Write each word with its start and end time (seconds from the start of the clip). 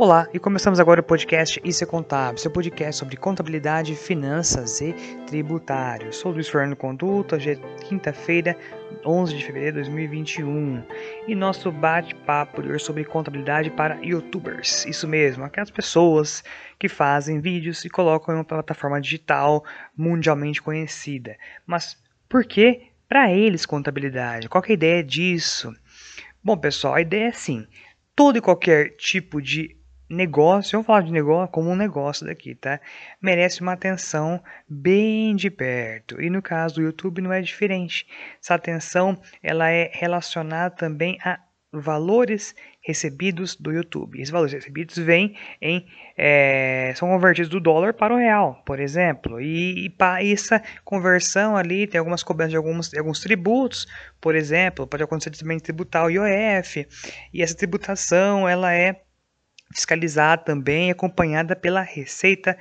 Olá, 0.00 0.28
e 0.32 0.38
começamos 0.38 0.78
agora 0.78 1.00
o 1.00 1.02
podcast 1.02 1.60
Isso 1.64 1.82
é 1.82 1.86
Contábil, 1.86 2.38
seu 2.38 2.52
podcast 2.52 3.00
sobre 3.00 3.16
contabilidade, 3.16 3.96
finanças 3.96 4.80
e 4.80 4.92
tributário. 5.26 6.12
Sou 6.12 6.30
Luiz 6.30 6.48
Fernando 6.48 6.76
Conduta, 6.76 7.34
hoje 7.34 7.50
é 7.50 7.56
quinta-feira, 7.82 8.56
11 9.04 9.36
de 9.36 9.44
fevereiro 9.44 9.82
de 9.82 9.90
2021, 9.90 10.84
e 11.26 11.34
nosso 11.34 11.72
bate-papo 11.72 12.60
hoje 12.60 12.78
sobre 12.78 13.04
contabilidade 13.04 13.72
para 13.72 13.96
youtubers. 13.96 14.86
Isso 14.86 15.08
mesmo, 15.08 15.42
aquelas 15.42 15.68
pessoas 15.68 16.44
que 16.78 16.88
fazem 16.88 17.40
vídeos 17.40 17.84
e 17.84 17.90
colocam 17.90 18.32
em 18.32 18.38
uma 18.38 18.44
plataforma 18.44 19.00
digital 19.00 19.64
mundialmente 19.96 20.62
conhecida. 20.62 21.36
Mas 21.66 22.00
por 22.28 22.44
que 22.44 22.82
para 23.08 23.32
eles 23.32 23.66
contabilidade? 23.66 24.48
Qual 24.48 24.62
é 24.62 24.70
a 24.70 24.74
ideia 24.74 25.02
disso? 25.02 25.74
Bom, 26.40 26.56
pessoal, 26.56 26.94
a 26.94 27.00
ideia 27.00 27.24
é 27.24 27.30
assim: 27.30 27.66
todo 28.14 28.38
e 28.38 28.40
qualquer 28.40 28.96
tipo 28.96 29.42
de 29.42 29.76
negócio, 30.08 30.72
vamos 30.72 30.86
falar 30.86 31.02
de 31.02 31.12
negócio 31.12 31.52
como 31.52 31.70
um 31.70 31.76
negócio 31.76 32.26
daqui, 32.26 32.54
tá? 32.54 32.80
Merece 33.20 33.60
uma 33.60 33.72
atenção 33.72 34.42
bem 34.68 35.36
de 35.36 35.50
perto. 35.50 36.20
E 36.20 36.30
no 36.30 36.40
caso 36.40 36.76
do 36.76 36.82
YouTube 36.82 37.20
não 37.20 37.32
é 37.32 37.40
diferente. 37.40 38.06
Essa 38.42 38.54
atenção 38.54 39.20
ela 39.42 39.70
é 39.70 39.90
relacionada 39.92 40.74
também 40.74 41.18
a 41.24 41.38
valores 41.70 42.54
recebidos 42.80 43.54
do 43.54 43.70
YouTube. 43.70 44.16
Esses 44.16 44.30
valores 44.30 44.54
recebidos 44.54 44.96
vêm 44.96 45.36
em 45.60 45.86
é, 46.16 46.92
são 46.96 47.08
convertidos 47.08 47.50
do 47.50 47.60
dólar 47.60 47.92
para 47.92 48.14
o 48.14 48.16
real, 48.16 48.62
por 48.64 48.80
exemplo. 48.80 49.40
E, 49.40 49.84
e 49.84 49.90
para 49.90 50.24
essa 50.24 50.62
conversão 50.84 51.56
ali 51.56 51.86
tem 51.86 51.98
algumas 51.98 52.22
cobranças 52.22 52.52
de 52.52 52.56
alguns, 52.56 52.88
de 52.88 52.98
alguns 52.98 53.20
tributos, 53.20 53.86
por 54.20 54.34
exemplo, 54.34 54.86
pode 54.86 55.02
acontecer 55.02 55.30
também 55.30 55.60
tributar 55.60 56.06
o 56.06 56.10
IOF. 56.10 56.88
E 57.32 57.42
essa 57.42 57.54
tributação 57.54 58.48
ela 58.48 58.72
é 58.72 59.02
fiscalizada 59.72 60.42
também 60.42 60.90
acompanhada 60.90 61.54
pela 61.54 61.82
Receita 61.82 62.56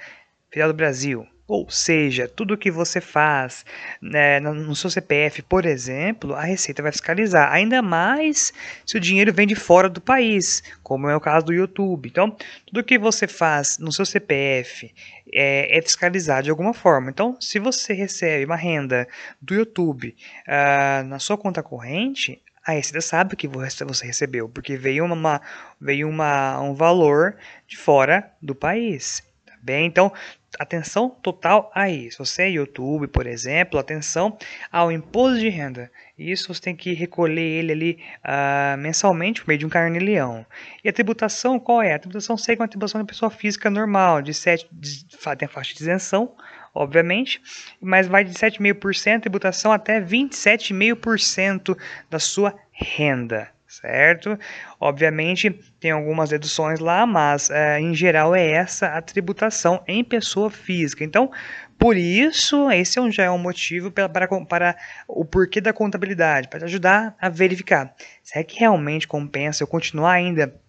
Federal 0.50 0.72
do 0.72 0.78
Brasil. 0.78 1.28
Ou 1.48 1.70
seja, 1.70 2.28
tudo 2.28 2.58
que 2.58 2.70
você 2.70 3.00
faz 3.00 3.66
né, 4.02 4.38
no 4.42 4.76
seu 4.76 4.90
CPF, 4.90 5.42
por 5.44 5.66
exemplo, 5.66 6.36
a 6.36 6.44
Receita 6.44 6.84
vai 6.84 6.92
fiscalizar. 6.92 7.54
Ainda 7.54 7.82
mais 7.82 8.52
se 8.86 8.98
o 8.98 9.00
dinheiro 9.00 9.34
vem 9.34 9.48
de 9.48 9.56
fora 9.56 9.88
do 9.88 10.02
país, 10.02 10.62
como 10.84 11.08
é 11.08 11.16
o 11.16 11.22
caso 11.22 11.46
do 11.46 11.54
YouTube. 11.54 12.10
Então, 12.10 12.36
tudo 12.66 12.84
que 12.84 12.98
você 12.98 13.28
faz 13.28 13.78
no 13.78 13.94
seu 13.94 14.06
CPF 14.06 14.94
é, 15.34 15.78
é 15.78 15.82
fiscalizado 15.82 16.44
de 16.44 16.50
alguma 16.50 16.74
forma. 16.74 17.10
Então, 17.10 17.38
se 17.40 17.60
você 17.60 17.94
recebe 17.94 18.44
uma 18.44 18.58
renda 18.58 19.08
do 19.42 19.56
YouTube 19.56 20.14
uh, 20.46 21.08
na 21.08 21.18
sua 21.18 21.38
conta 21.38 21.64
corrente, 21.64 22.42
a 22.68 22.74
Receita 22.74 23.00
sabe 23.00 23.38
que 23.38 23.48
você 23.48 24.06
recebeu, 24.06 24.50
porque 24.50 24.76
veio, 24.76 25.06
uma, 25.06 25.42
veio 25.80 26.10
uma, 26.10 26.60
um 26.60 26.74
valor 26.74 27.38
de 27.66 27.78
fora 27.78 28.30
do 28.42 28.54
país. 28.54 29.24
Tá 29.46 29.54
bem? 29.64 29.86
Então, 29.86 30.12
atenção 30.60 31.10
total 31.10 31.72
a 31.74 31.90
isso. 31.90 32.26
Você 32.26 32.44
é 32.44 32.50
YouTube, 32.50 33.08
por 33.08 33.26
exemplo, 33.26 33.80
atenção 33.80 34.38
ao 34.70 34.92
imposto 34.92 35.40
de 35.40 35.48
renda. 35.48 35.90
Isso 36.18 36.54
você 36.54 36.60
tem 36.60 36.76
que 36.76 36.92
recolher 36.92 37.42
ele 37.42 37.72
ali 37.72 38.00
uh, 38.26 38.78
mensalmente 38.78 39.40
por 39.40 39.48
meio 39.48 39.60
de 39.60 39.66
um 39.66 39.70
carnê-leão. 39.70 40.46
E 40.84 40.90
a 40.90 40.94
tributação, 40.94 41.58
qual 41.58 41.82
é? 41.82 41.94
A 41.94 42.00
tributação 42.00 42.36
segue 42.36 42.62
uma 42.62 42.68
tributação 42.68 43.00
de 43.00 43.08
pessoa 43.08 43.32
física 43.32 43.70
normal, 43.70 44.22
de 44.22 44.34
7, 44.34 44.68
de, 44.74 45.06
tem 45.38 45.46
a 45.46 45.50
faixa 45.50 45.74
de 45.74 45.84
isenção, 45.84 46.36
obviamente, 46.74 47.42
mas 47.82 48.08
vai 48.08 48.24
de 48.24 48.34
7,5% 48.34 49.22
tributação 49.22 49.72
até 49.72 50.02
27,5% 50.02 51.78
da 52.10 52.20
sua 52.20 52.56
renda, 52.72 53.50
certo? 53.68 54.38
Obviamente 54.80 55.50
tem 55.80 55.92
algumas 55.92 56.30
deduções 56.30 56.80
lá, 56.80 57.06
mas 57.06 57.50
é, 57.50 57.80
em 57.80 57.94
geral 57.94 58.36
é 58.36 58.52
essa 58.52 58.88
a 58.88 59.02
tributação 59.02 59.84
em 59.88 60.04
pessoa 60.04 60.50
física. 60.50 61.04
Então, 61.04 61.32
por 61.78 61.96
isso, 61.96 62.72
esse 62.72 63.00
é 63.00 63.12
já 63.12 63.24
é 63.26 63.32
um 63.32 63.38
motivo 63.38 63.92
para, 63.92 64.10
para, 64.10 64.28
para 64.46 64.76
o 65.08 65.24
porquê 65.24 65.62
da 65.62 65.72
contabilidade, 65.72 66.48
para 66.48 66.66
ajudar 66.66 67.16
a 67.22 67.30
verificar. 67.30 67.94
Será 68.24 68.44
que 68.44 68.60
realmente 68.60 69.08
compensa 69.08 69.64
eu 69.64 69.68
continuar 69.68 70.14
ainda 70.14 70.60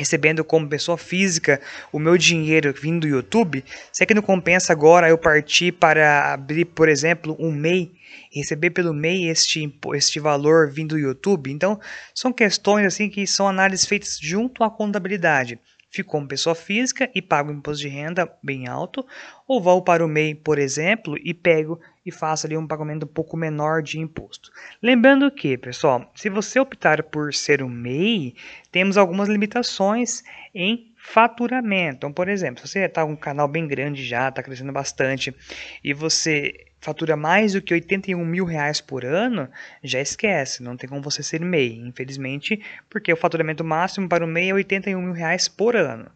recebendo 0.00 0.42
como 0.42 0.68
pessoa 0.68 0.96
física 0.96 1.60
o 1.92 1.98
meu 1.98 2.16
dinheiro 2.16 2.72
vindo 2.72 3.02
do 3.02 3.08
YouTube, 3.08 3.62
será 3.92 4.06
que 4.06 4.14
não 4.14 4.22
compensa 4.22 4.72
agora 4.72 5.08
eu 5.08 5.18
partir 5.18 5.72
para 5.72 6.32
abrir, 6.32 6.64
por 6.64 6.88
exemplo, 6.88 7.36
um 7.38 7.52
MEI 7.52 7.92
e 8.32 8.38
receber 8.38 8.70
pelo 8.70 8.94
MEI 8.94 9.28
este, 9.28 9.72
este 9.94 10.18
valor 10.18 10.70
vindo 10.70 10.94
do 10.94 10.98
YouTube? 10.98 11.52
Então, 11.52 11.78
são 12.14 12.32
questões 12.32 12.86
assim 12.86 13.10
que 13.10 13.26
são 13.26 13.46
análises 13.46 13.86
feitas 13.86 14.18
junto 14.20 14.64
à 14.64 14.70
contabilidade. 14.70 15.60
Fico 15.90 16.12
como 16.12 16.28
pessoa 16.28 16.54
física 16.54 17.10
e 17.14 17.20
pago 17.20 17.50
imposto 17.50 17.82
de 17.82 17.88
renda 17.88 18.32
bem 18.42 18.68
alto, 18.68 19.04
ou 19.46 19.60
vou 19.60 19.82
para 19.82 20.04
o 20.04 20.08
MEI, 20.08 20.36
por 20.36 20.58
exemplo, 20.58 21.16
e 21.18 21.34
pego 21.34 21.80
e 22.06 22.12
faço 22.12 22.46
ali 22.46 22.56
um 22.56 22.66
pagamento 22.66 23.04
um 23.04 23.08
pouco 23.08 23.36
menor 23.36 23.82
de 23.82 23.98
imposto. 23.98 24.52
Lembrando 24.80 25.30
que, 25.30 25.58
pessoal, 25.58 26.10
se 26.14 26.30
você 26.30 26.60
optar 26.60 27.02
por 27.02 27.34
ser 27.34 27.62
um 27.62 27.68
MEI, 27.68 28.34
temos 28.70 28.96
algumas 28.96 29.28
limitações 29.28 30.22
em 30.54 30.89
faturamento. 31.02 31.96
Então, 31.96 32.12
por 32.12 32.28
exemplo, 32.28 32.60
se 32.60 32.72
você 32.72 32.80
está 32.80 33.04
com 33.04 33.12
um 33.12 33.16
canal 33.16 33.48
bem 33.48 33.66
grande 33.66 34.04
já, 34.04 34.28
está 34.28 34.42
crescendo 34.42 34.72
bastante, 34.72 35.34
e 35.82 35.94
você 35.94 36.66
fatura 36.80 37.16
mais 37.16 37.52
do 37.52 37.60
que 37.60 37.74
81 37.74 38.24
mil 38.24 38.44
reais 38.44 38.80
por 38.80 39.04
ano, 39.04 39.50
já 39.82 40.00
esquece, 40.00 40.62
não 40.62 40.76
tem 40.76 40.88
como 40.88 41.02
você 41.02 41.22
ser 41.22 41.40
MEI, 41.40 41.78
infelizmente, 41.78 42.62
porque 42.88 43.12
o 43.12 43.16
faturamento 43.16 43.62
máximo 43.62 44.08
para 44.08 44.24
o 44.24 44.28
MEI 44.28 44.50
é 44.50 44.54
81 44.54 45.00
mil 45.02 45.12
reais 45.12 45.48
por 45.48 45.76
ano. 45.76 46.10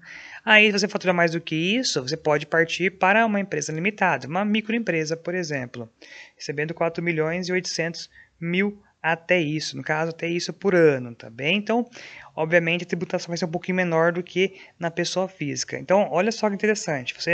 Aí, 0.44 0.66
se 0.66 0.78
você 0.78 0.88
fatura 0.88 1.12
mais 1.12 1.32
do 1.32 1.40
que 1.40 1.54
isso, 1.54 2.02
você 2.02 2.16
pode 2.16 2.46
partir 2.46 2.90
para 2.90 3.24
uma 3.24 3.40
empresa 3.40 3.72
limitada, 3.72 4.26
uma 4.26 4.44
microempresa, 4.44 5.16
por 5.16 5.34
exemplo, 5.34 5.90
recebendo 6.36 6.74
4 6.74 7.02
milhões 7.02 7.48
e 7.48 7.52
800 7.52 8.10
mil 8.40 8.78
até 9.12 9.38
isso, 9.38 9.76
no 9.76 9.82
caso, 9.82 10.10
até 10.10 10.26
isso 10.26 10.50
por 10.50 10.74
ano, 10.74 11.14
tá 11.14 11.28
bem? 11.28 11.58
Então, 11.58 11.86
obviamente, 12.34 12.84
a 12.84 12.86
tributação 12.86 13.28
vai 13.28 13.36
ser 13.36 13.44
um 13.44 13.50
pouquinho 13.50 13.76
menor 13.76 14.12
do 14.12 14.22
que 14.22 14.54
na 14.78 14.90
pessoa 14.90 15.28
física. 15.28 15.78
Então, 15.78 16.08
olha 16.10 16.32
só 16.32 16.48
que 16.48 16.54
interessante, 16.54 17.12
você 17.12 17.32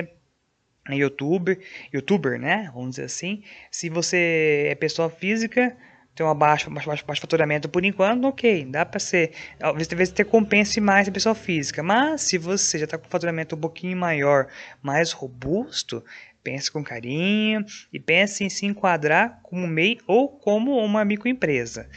é 0.89 0.95
youtuber, 0.97 1.61
youtuber, 1.93 2.41
né? 2.41 2.69
Vamos 2.75 2.91
dizer 2.91 3.05
assim. 3.05 3.45
Se 3.71 3.89
você 3.89 4.67
é 4.69 4.75
pessoa 4.75 5.09
física, 5.09 5.77
tem 6.13 6.27
uma 6.27 6.35
baixa, 6.35 6.69
baixo, 6.69 6.89
baixo, 6.89 7.07
baixo 7.07 7.21
faturamento 7.21 7.69
por 7.69 7.85
enquanto, 7.85 8.25
ok, 8.25 8.65
dá 8.65 8.85
para 8.85 8.99
ser. 8.99 9.33
Talvez, 9.59 9.87
talvez 9.87 10.11
ter 10.11 10.25
compense 10.25 10.81
mais 10.81 11.09
a 11.09 11.13
pessoa 11.13 11.37
física. 11.37 11.85
Mas 11.85 12.23
se 12.23 12.37
você 12.37 12.81
já 12.81 12.85
está 12.85 12.99
com 12.99 13.09
faturamento 13.09 13.55
um 13.55 13.61
pouquinho 13.61 13.97
maior, 13.97 14.49
mais 14.83 15.13
robusto, 15.13 16.05
pense 16.43 16.71
com 16.71 16.83
carinho 16.83 17.65
e 17.93 17.99
pense 17.99 18.45
em 18.45 18.49
se 18.49 18.67
enquadrar 18.67 19.41
como 19.43 19.67
MEI 19.67 19.99
ou 20.07 20.29
como 20.29 20.77
uma 20.79 21.05
microempresa. 21.05 21.89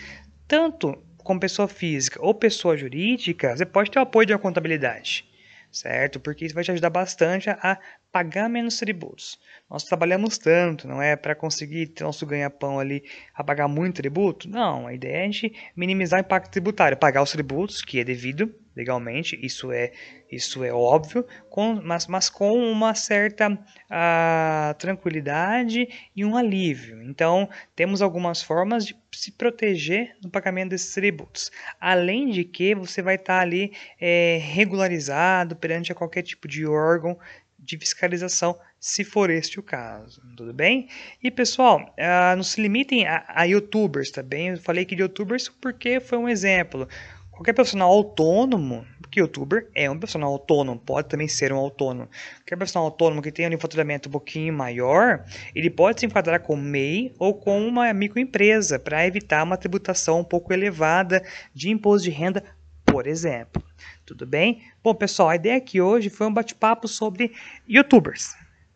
Tanto 0.47 1.01
como 1.17 1.39
pessoa 1.39 1.67
física 1.67 2.19
ou 2.21 2.33
pessoa 2.33 2.77
jurídica, 2.77 3.55
você 3.55 3.65
pode 3.65 3.89
ter 3.89 3.99
o 3.99 4.03
apoio 4.03 4.25
de 4.27 4.33
uma 4.33 4.39
contabilidade 4.39 5.25
certo? 5.73 6.19
Porque 6.19 6.45
isso 6.45 6.53
vai 6.53 6.63
te 6.63 6.71
ajudar 6.71 6.91
bastante 6.91 7.49
a 7.49 7.79
pagar 8.11 8.47
menos 8.47 8.77
tributos. 8.77 9.39
Nós 9.69 9.83
trabalhamos 9.83 10.37
tanto, 10.37 10.87
não 10.87 11.01
é 11.01 11.15
para 11.15 11.33
conseguir 11.33 11.87
ter 11.87 12.03
nosso 12.03 12.25
ganha-pão 12.25 12.79
ali 12.79 13.03
a 13.33 13.43
pagar 13.43 13.67
muito 13.67 13.95
tributo? 13.95 14.47
Não, 14.47 14.85
a 14.85 14.93
ideia 14.93 15.17
é 15.17 15.21
a 15.21 15.25
gente 15.25 15.53
minimizar 15.75 16.19
o 16.19 16.21
impacto 16.21 16.51
tributário, 16.51 16.95
pagar 16.95 17.23
os 17.23 17.31
tributos, 17.31 17.81
que 17.81 17.99
é 17.99 18.03
devido 18.03 18.53
legalmente, 18.75 19.39
isso 19.41 19.71
é, 19.71 19.91
isso 20.31 20.63
é 20.63 20.73
óbvio, 20.73 21.25
com, 21.49 21.79
mas, 21.83 22.07
mas 22.07 22.29
com 22.29 22.51
uma 22.51 22.95
certa 22.95 23.51
uh, 23.51 24.73
tranquilidade 24.77 25.87
e 26.15 26.25
um 26.25 26.35
alívio. 26.35 27.01
Então, 27.03 27.49
temos 27.75 28.01
algumas 28.01 28.41
formas 28.41 28.85
de 28.85 28.95
se 29.11 29.31
proteger 29.31 30.15
no 30.23 30.29
pagamento 30.29 30.69
desses 30.69 30.93
tributos. 30.93 31.51
Além 31.79 32.29
de 32.29 32.43
que 32.43 32.73
você 32.73 33.01
vai 33.01 33.15
estar 33.15 33.39
ali 33.39 33.71
é, 33.99 34.39
regularizado 34.41 35.55
perante 35.55 35.93
qualquer 35.93 36.23
tipo 36.23 36.47
de 36.47 36.65
órgão 36.65 37.17
de 37.63 37.77
fiscalização, 37.77 38.59
se 38.79 39.03
for 39.03 39.29
este 39.29 39.59
o 39.59 39.63
caso, 39.63 40.21
tudo 40.35 40.53
bem? 40.53 40.89
E 41.21 41.31
pessoal, 41.31 41.79
uh, 41.79 42.35
não 42.35 42.43
se 42.43 42.61
limitem 42.61 43.07
a, 43.07 43.23
a 43.27 43.43
youtubers, 43.45 44.11
tá 44.11 44.21
bem? 44.21 44.49
Eu 44.49 44.57
falei 44.57 44.83
que 44.83 44.95
de 44.95 45.01
youtubers 45.01 45.47
porque 45.47 46.01
foi 46.01 46.17
um 46.17 46.27
exemplo. 46.27 46.87
Qualquer 47.33 47.53
profissional 47.53 47.91
autônomo, 47.91 48.85
porque 49.01 49.19
youtuber 49.19 49.67
é 49.73 49.89
um 49.89 49.97
profissional 49.97 50.31
autônomo, 50.31 50.79
pode 50.79 51.09
também 51.09 51.27
ser 51.27 51.51
um 51.51 51.57
autônomo. 51.57 52.07
Qualquer 52.37 52.55
profissional 52.55 52.85
autônomo 52.85 53.23
que 53.23 53.31
tenha 53.31 53.49
um 53.49 53.59
faturamento 53.59 54.07
um 54.07 54.11
pouquinho 54.11 54.53
maior, 54.53 55.25
ele 55.55 55.69
pode 55.69 55.99
se 55.99 56.05
enquadrar 56.05 56.41
com 56.41 56.55
MEI 56.55 57.11
ou 57.17 57.33
com 57.33 57.67
uma 57.67 57.91
microempresa 57.91 58.77
para 58.77 59.07
evitar 59.07 59.43
uma 59.43 59.57
tributação 59.57 60.19
um 60.19 60.23
pouco 60.23 60.53
elevada 60.53 61.23
de 61.55 61.71
imposto 61.71 62.07
de 62.07 62.11
renda, 62.11 62.43
por 62.85 63.07
exemplo. 63.07 63.63
Tudo 64.05 64.27
bem? 64.27 64.61
Bom, 64.83 64.93
pessoal, 64.93 65.29
a 65.29 65.35
ideia 65.35 65.57
aqui 65.57 65.81
hoje 65.81 66.11
foi 66.11 66.27
um 66.27 66.33
bate-papo 66.33 66.87
sobre 66.87 67.33
youtubers 67.67 68.35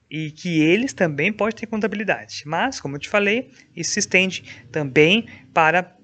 e 0.10 0.32
que 0.32 0.62
eles 0.62 0.94
também 0.94 1.32
podem 1.32 1.56
ter 1.56 1.68
contabilidade. 1.68 2.42
Mas, 2.46 2.80
como 2.80 2.96
eu 2.96 3.00
te 3.00 3.08
falei, 3.08 3.52
isso 3.76 3.92
se 3.92 4.00
estende 4.00 4.66
também 4.72 5.28
para 5.54 5.96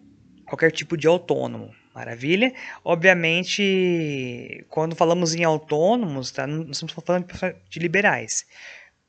qualquer 0.45 0.71
tipo 0.71 0.95
de 0.95 1.07
autônomo. 1.07 1.73
Maravilha. 1.93 2.51
Obviamente, 2.83 4.65
quando 4.69 4.95
falamos 4.95 5.35
em 5.35 5.43
autônomos, 5.43 6.31
tá? 6.31 6.47
Não 6.47 6.71
estamos 6.71 6.93
falando 6.93 7.27
de 7.69 7.79
liberais. 7.79 8.45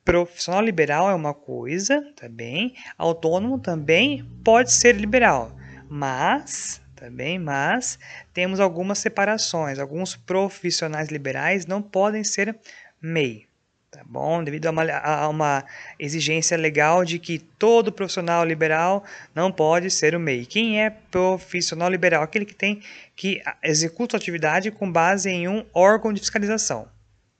Profissional 0.05 0.63
liberal 0.63 1.11
é 1.11 1.15
uma 1.15 1.33
coisa, 1.33 2.03
tá 2.15 2.29
bem? 2.29 2.75
Autônomo 2.99 3.59
também 3.59 4.23
pode 4.45 4.71
ser 4.71 4.97
liberal, 4.97 5.57
mas 5.89 6.83
também, 6.95 7.39
tá 7.39 7.45
mas 7.45 7.99
temos 8.35 8.61
algumas 8.61 8.99
separações. 8.99 9.79
Alguns 9.79 10.15
profissionais 10.15 11.09
liberais 11.09 11.65
não 11.65 11.81
podem 11.81 12.23
ser 12.23 12.59
MEI, 13.01 13.47
tá 13.95 14.03
bom? 14.05 14.43
Devido 14.43 14.67
a 14.67 14.71
uma, 14.71 14.93
a 14.93 15.29
uma, 15.29 15.65
exigência 16.01 16.57
legal 16.57 17.05
de 17.05 17.21
que 17.21 17.39
todo 17.39 17.93
profissional 17.93 18.45
liberal 18.45 19.05
não 19.33 19.53
pode 19.53 19.89
ser 19.89 20.17
o 20.17 20.21
MEI. 20.21 20.45
Quem 20.47 20.83
é 20.83 20.91
profissional 20.91 21.89
liberal? 21.89 22.25
Aquele 22.25 22.45
que 22.45 22.55
tem 22.55 22.83
que 23.15 23.41
executa 23.63 24.17
a 24.17 24.19
atividade 24.19 24.73
com 24.73 24.91
base 24.91 25.31
em 25.31 25.47
um 25.47 25.65
órgão 25.73 26.13
de 26.13 26.19
fiscalização. 26.19 26.89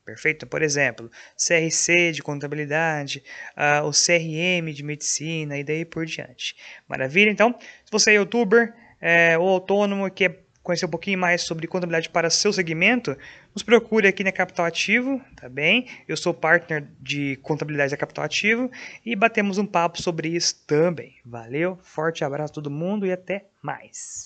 Perfeito? 0.05 0.47
Por 0.47 0.63
exemplo, 0.63 1.11
CRC 1.37 2.13
de 2.13 2.23
contabilidade, 2.23 3.25
uh, 3.57 3.85
o 3.87 3.91
CRM 3.91 4.73
de 4.73 4.83
medicina 4.85 5.59
e 5.59 5.65
daí 5.65 5.85
por 5.85 6.07
diante. 6.07 6.55
Maravilha? 6.87 7.31
Então, 7.31 7.53
se 7.85 7.91
você 7.91 8.13
é 8.13 8.15
youtuber 8.15 8.75
é, 9.01 9.37
ou 9.37 9.49
autônomo 9.49 10.07
e 10.07 10.11
quer 10.11 10.44
conhecer 10.65 10.87
um 10.87 10.91
pouquinho 10.91 11.19
mais 11.19 11.43
sobre 11.43 11.69
contabilidade 11.69 12.09
para 12.09 12.31
seu 12.31 12.53
segmento, 12.53 13.17
nos 13.55 13.63
procure 13.63 14.09
aqui 14.09 14.25
na 14.25 14.33
Capital 14.33 14.65
Ativo, 14.65 15.21
tá 15.37 15.47
bem? 15.47 15.87
Eu 16.09 16.17
sou 16.17 16.33
partner 16.33 16.89
de 17.01 17.37
contabilidade 17.43 17.91
da 17.91 17.97
Capital 17.99 18.25
Ativo 18.25 18.71
e 19.05 19.15
batemos 19.15 19.59
um 19.59 19.67
papo 19.67 20.03
sobre 20.03 20.29
isso 20.29 20.65
também. 20.67 21.17
Valeu, 21.25 21.79
forte 21.83 22.25
abraço 22.25 22.53
a 22.53 22.55
todo 22.55 22.71
mundo 22.71 23.07
e 23.07 23.13
até 23.13 23.45
mais. 23.63 24.23